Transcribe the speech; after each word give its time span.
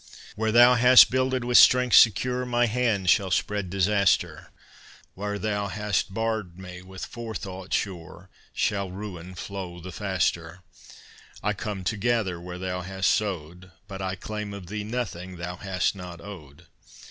"Where 0.35 0.51
thou 0.51 0.73
hast 0.73 1.11
builded 1.11 1.43
with 1.43 1.59
strength 1.59 1.95
secure, 1.95 2.43
My 2.43 2.65
hand 2.65 3.07
shall 3.11 3.29
spread 3.29 3.69
disaster; 3.69 4.49
Where 5.13 5.37
thou 5.37 5.67
hast 5.67 6.11
barr'd 6.11 6.57
me, 6.57 6.81
with 6.81 7.05
forethought 7.05 7.71
sure, 7.71 8.31
Shall 8.51 8.89
ruin 8.89 9.35
flow 9.35 9.79
the 9.79 9.91
faster; 9.91 10.63
I 11.43 11.53
come 11.53 11.83
to 11.83 11.97
gather 11.97 12.41
where 12.41 12.57
thou 12.57 12.81
hast 12.81 13.11
sowed, 13.11 13.73
But 13.87 14.01
I 14.01 14.15
claim 14.15 14.55
of 14.55 14.65
thee 14.65 14.83
nothing 14.83 15.37
thou 15.37 15.57
hast 15.57 15.93
not 15.95 16.19
owed! 16.19 16.65